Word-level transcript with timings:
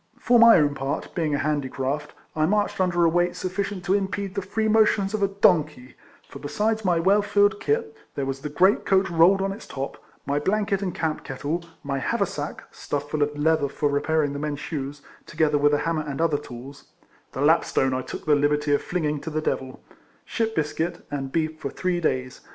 For 0.17 0.39
my 0.39 0.55
own 0.57 0.73
part, 0.73 1.13
being 1.13 1.35
a 1.35 1.37
handicraft, 1.37 2.15
I 2.35 2.47
marched 2.47 2.81
under 2.81 3.05
a 3.05 3.07
weight 3.09 3.35
suf 3.35 3.55
ficient 3.55 3.83
to 3.83 3.93
impede 3.93 4.33
the 4.33 4.41
free 4.41 4.67
motions 4.67 5.13
of 5.13 5.21
a 5.21 5.27
donkey; 5.27 5.93
for 6.27 6.39
besides 6.39 6.83
my 6.83 6.97
well 6.99 7.21
filled 7.21 7.59
kit, 7.59 7.95
there 8.15 8.25
was 8.25 8.39
the 8.39 8.49
great 8.49 8.83
coat 8.83 9.11
rolled 9.11 9.43
on 9.43 9.51
its 9.51 9.67
top, 9.67 10.03
my 10.25 10.39
blanket 10.39 10.81
and 10.81 10.95
camp 10.95 11.23
kettle, 11.23 11.63
my 11.83 11.99
haversack, 11.99 12.63
stuffed 12.71 13.11
full 13.11 13.21
of 13.21 13.37
leather 13.37 13.69
for 13.69 13.89
repairing 13.89 14.33
the 14.33 14.39
men's 14.39 14.59
shoes, 14.59 15.03
together 15.27 15.59
with 15.59 15.71
a 15.71 15.77
hammer 15.85 16.01
and 16.03 16.19
other 16.19 16.39
tools 16.39 16.85
(the 17.33 17.41
lapstone 17.41 17.93
I 17.93 18.01
took 18.01 18.25
the 18.25 18.33
liberty 18.33 18.73
of 18.73 18.81
flinging 18.81 19.19
to 19.21 19.29
the 19.29 19.39
devil), 19.39 19.83
ship 20.25 20.55
biscuit 20.55 21.05
and 21.11 21.31
beef 21.31 21.59
for 21.59 21.69
three 21.69 21.99
days. 22.01 22.41